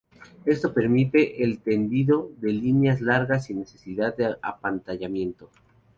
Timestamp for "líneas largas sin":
2.53-3.59